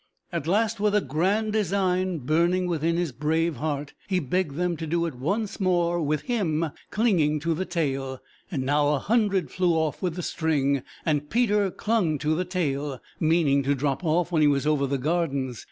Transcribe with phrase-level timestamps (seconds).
[0.31, 4.87] At last, with a grand design burning within his brave heart, he begged them to
[4.87, 8.19] do it once more with him clinging to the tail,
[8.49, 12.99] and now a hundred flew off with the string, and Peter clung to the tail,
[13.19, 15.59] meaning to drop off when he was over the Gardens.